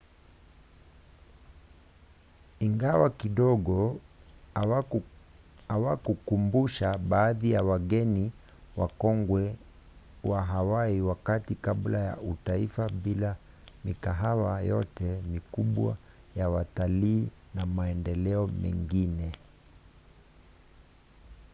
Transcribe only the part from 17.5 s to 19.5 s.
na maendeleo mengine